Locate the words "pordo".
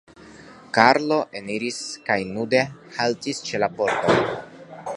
3.83-4.17